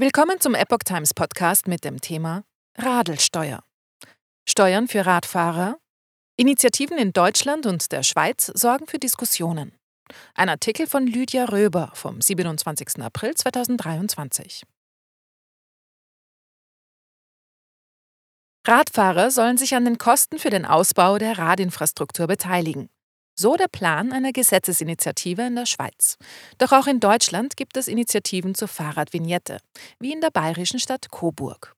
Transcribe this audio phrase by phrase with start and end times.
[0.00, 2.42] Willkommen zum Epoch Times Podcast mit dem Thema
[2.78, 3.62] Radelsteuer.
[4.48, 5.78] Steuern für Radfahrer.
[6.38, 9.78] Initiativen in Deutschland und der Schweiz sorgen für Diskussionen.
[10.34, 13.02] Ein Artikel von Lydia Röber vom 27.
[13.02, 14.64] April 2023.
[18.66, 22.88] Radfahrer sollen sich an den Kosten für den Ausbau der Radinfrastruktur beteiligen.
[23.34, 26.16] So der Plan einer Gesetzesinitiative in der Schweiz.
[26.58, 29.58] Doch auch in Deutschland gibt es Initiativen zur Fahrradvignette,
[29.98, 31.74] wie in der bayerischen Stadt Coburg.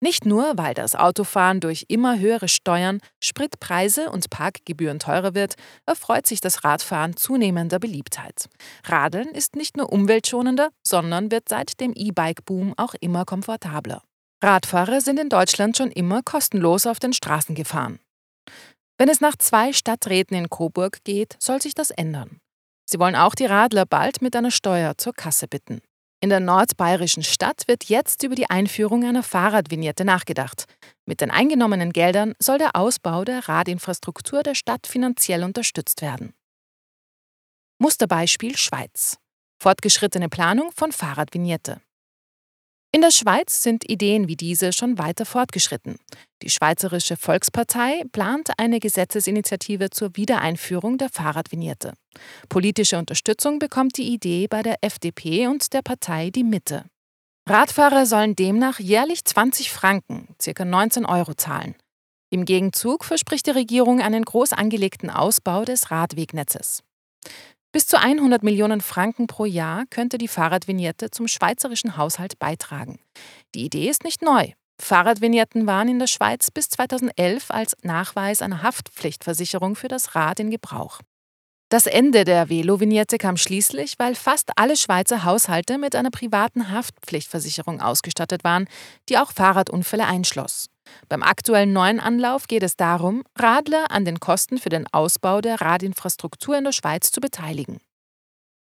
[0.00, 5.54] Nicht nur, weil das Autofahren durch immer höhere Steuern, Spritpreise und Parkgebühren teurer wird,
[5.86, 8.48] erfreut sich das Radfahren zunehmender Beliebtheit.
[8.84, 14.02] Radeln ist nicht nur umweltschonender, sondern wird seit dem E-Bike-Boom auch immer komfortabler.
[14.42, 17.98] Radfahrer sind in Deutschland schon immer kostenlos auf den Straßen gefahren.
[18.98, 22.40] Wenn es nach zwei Stadträten in Coburg geht, soll sich das ändern.
[22.84, 25.80] Sie wollen auch die Radler bald mit einer Steuer zur Kasse bitten.
[26.20, 30.64] In der nordbayerischen Stadt wird jetzt über die Einführung einer Fahrradvignette nachgedacht.
[31.06, 36.34] Mit den eingenommenen Geldern soll der Ausbau der Radinfrastruktur der Stadt finanziell unterstützt werden.
[37.78, 39.18] Musterbeispiel Schweiz.
[39.62, 41.80] Fortgeschrittene Planung von Fahrradvignette.
[42.90, 45.98] In der Schweiz sind Ideen wie diese schon weiter fortgeschritten.
[46.40, 51.92] Die Schweizerische Volkspartei plant eine Gesetzesinitiative zur Wiedereinführung der Fahrradvignette.
[52.48, 56.86] Politische Unterstützung bekommt die Idee bei der FDP und der Partei Die Mitte.
[57.46, 60.64] Radfahrer sollen demnach jährlich 20 Franken, ca.
[60.64, 61.74] 19 Euro zahlen.
[62.30, 66.82] Im Gegenzug verspricht die Regierung einen groß angelegten Ausbau des Radwegnetzes.
[67.78, 72.98] Bis zu 100 Millionen Franken pro Jahr könnte die Fahrradvignette zum schweizerischen Haushalt beitragen.
[73.54, 74.50] Die Idee ist nicht neu.
[74.80, 80.50] Fahrradvignetten waren in der Schweiz bis 2011 als Nachweis einer Haftpflichtversicherung für das Rad in
[80.50, 80.98] Gebrauch.
[81.68, 87.80] Das Ende der Velo-Vignette kam schließlich, weil fast alle Schweizer Haushalte mit einer privaten Haftpflichtversicherung
[87.80, 88.66] ausgestattet waren,
[89.08, 90.68] die auch Fahrradunfälle einschloss.
[91.08, 95.60] Beim aktuellen neuen Anlauf geht es darum, Radler an den Kosten für den Ausbau der
[95.60, 97.78] Radinfrastruktur in der Schweiz zu beteiligen.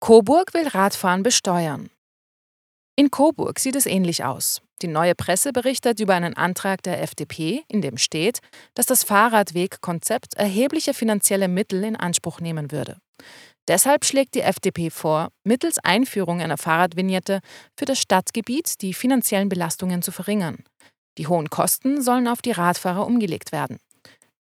[0.00, 1.90] Coburg will Radfahren besteuern.
[2.96, 4.62] In Coburg sieht es ähnlich aus.
[4.82, 8.40] Die neue Presse berichtet über einen Antrag der FDP, in dem steht,
[8.74, 12.96] dass das Fahrradwegkonzept erhebliche finanzielle Mittel in Anspruch nehmen würde.
[13.68, 17.40] Deshalb schlägt die FDP vor, mittels Einführung einer Fahrradvignette
[17.78, 20.64] für das Stadtgebiet die finanziellen Belastungen zu verringern.
[21.20, 23.78] Die hohen Kosten sollen auf die Radfahrer umgelegt werden.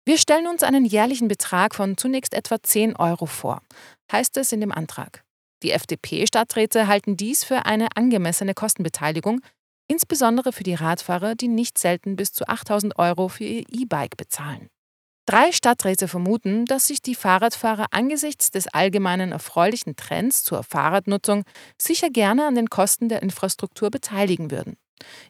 [0.05, 3.63] Wir stellen uns einen jährlichen Betrag von zunächst etwa 10 Euro vor,
[4.13, 5.25] heißt es in dem Antrag.
[5.63, 9.41] Die FDP-Stadträte halten dies für eine angemessene Kostenbeteiligung,
[9.87, 14.69] insbesondere für die Radfahrer, die nicht selten bis zu 8000 Euro für ihr E-Bike bezahlen.
[15.25, 21.45] Drei Stadträte vermuten, dass sich die Fahrradfahrer angesichts des allgemeinen erfreulichen Trends zur Fahrradnutzung
[21.81, 24.77] sicher gerne an den Kosten der Infrastruktur beteiligen würden.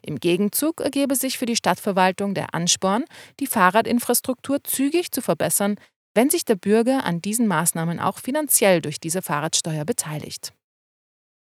[0.01, 3.05] Im Gegenzug ergebe sich für die Stadtverwaltung der Ansporn,
[3.39, 5.75] die Fahrradinfrastruktur zügig zu verbessern,
[6.13, 10.53] wenn sich der Bürger an diesen Maßnahmen auch finanziell durch diese Fahrradsteuer beteiligt.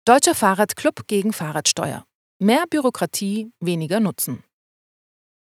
[0.04, 2.04] Deutscher Fahrradclub gegen Fahrradsteuer.
[2.38, 4.44] Mehr Bürokratie, weniger Nutzen.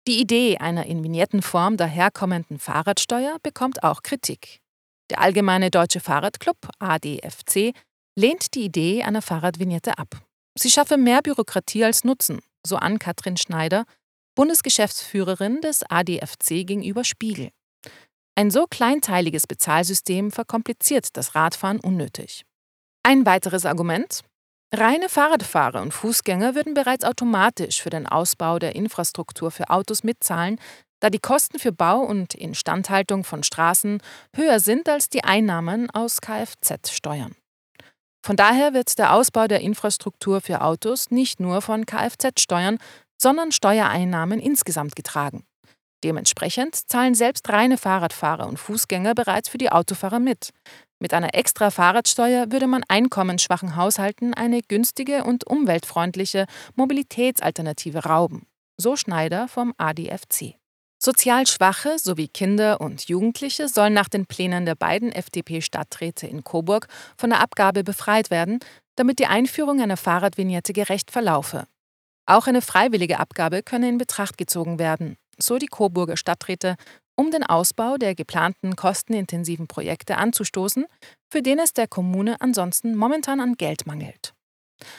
[0.06, 4.60] Die Idee einer in Vignettenform daherkommenden Fahrradsteuer bekommt auch Kritik.
[5.10, 7.74] Der Allgemeine Deutsche Fahrradclub, ADFC,
[8.16, 10.22] lehnt die Idee einer Fahrradvignette ab.
[10.58, 13.84] Sie schaffe mehr Bürokratie als Nutzen, so an Katrin Schneider,
[14.34, 17.50] Bundesgeschäftsführerin des ADFC gegenüber Spiegel.
[18.34, 22.44] Ein so kleinteiliges Bezahlsystem verkompliziert das Radfahren unnötig.
[23.02, 24.20] Ein weiteres Argument.
[24.74, 30.60] Reine Fahrradfahrer und Fußgänger würden bereits automatisch für den Ausbau der Infrastruktur für Autos mitzahlen,
[31.00, 34.02] da die Kosten für Bau und Instandhaltung von Straßen
[34.34, 37.34] höher sind als die Einnahmen aus Kfz-Steuern.
[38.26, 42.78] Von daher wird der Ausbau der Infrastruktur für Autos nicht nur von Kfz-Steuern,
[43.16, 45.44] sondern Steuereinnahmen insgesamt getragen.
[46.02, 50.50] Dementsprechend zahlen selbst reine Fahrradfahrer und Fußgänger bereits für die Autofahrer mit.
[50.98, 58.48] Mit einer extra Fahrradsteuer würde man einkommensschwachen Haushalten eine günstige und umweltfreundliche Mobilitätsalternative rauben.
[58.76, 60.56] So Schneider vom ADFC.
[61.06, 66.88] Sozial Schwache sowie Kinder und Jugendliche sollen nach den Plänen der beiden FDP-Stadträte in Coburg
[67.16, 68.58] von der Abgabe befreit werden,
[68.96, 71.68] damit die Einführung einer Fahrradvignette gerecht verlaufe.
[72.28, 76.74] Auch eine freiwillige Abgabe könne in Betracht gezogen werden, so die Coburger Stadträte,
[77.14, 80.86] um den Ausbau der geplanten kostenintensiven Projekte anzustoßen,
[81.30, 84.34] für den es der Kommune ansonsten momentan an Geld mangelt.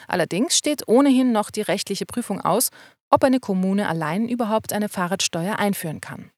[0.06, 2.70] Allerdings steht ohnehin noch die rechtliche Prüfung aus,
[3.10, 6.30] ob eine Kommune allein überhaupt eine Fahrradsteuer einführen kann.